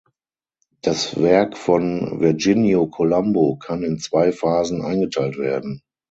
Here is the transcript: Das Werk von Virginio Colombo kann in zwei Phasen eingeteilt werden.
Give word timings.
Das 0.81 1.21
Werk 1.21 1.55
von 1.55 2.21
Virginio 2.21 2.87
Colombo 2.87 3.57
kann 3.57 3.83
in 3.83 3.99
zwei 3.99 4.31
Phasen 4.31 4.81
eingeteilt 4.81 5.37
werden. 5.37 5.83